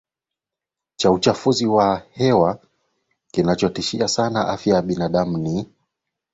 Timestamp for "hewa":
2.11-2.59